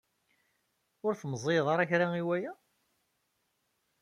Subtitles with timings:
[1.05, 2.53] Ur tmeẓẓiyeḍ ara kra i waya?